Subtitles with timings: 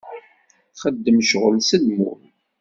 [0.73, 2.21] Txeddem ccɣel s lmul.